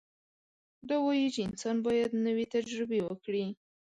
دا 0.87 0.95
وایي 1.05 1.27
چې 1.35 1.41
انسان 1.47 1.75
باید 1.85 2.11
نوې 2.25 2.45
تجربې 2.55 2.99
وکړي. 3.03 3.45